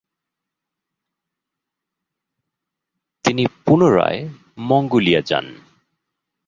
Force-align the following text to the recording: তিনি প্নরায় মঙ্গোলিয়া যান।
তিনি 3.25 3.43
প্নরায় 3.65 4.19
মঙ্গোলিয়া 4.57 5.21
যান। 5.21 5.45